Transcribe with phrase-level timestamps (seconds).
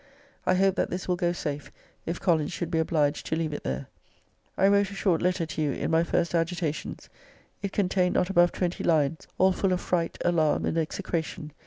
[0.47, 1.71] I hope that this will go safe,
[2.07, 3.85] if Collins should be obliged to leave it there.
[4.23, 7.07] >>> I wrote a short letter to you in my first agitations.
[7.61, 11.51] It contained not above twenty lines, all full of fright, alarm, and execration.